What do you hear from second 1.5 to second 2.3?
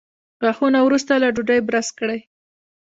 برس کړئ